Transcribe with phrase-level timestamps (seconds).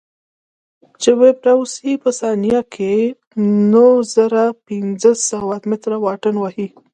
[1.01, 2.95] چې پټاو سي په ثانيه کښې
[3.71, 6.67] نو زره پنځه سوه مټره واټن وهي.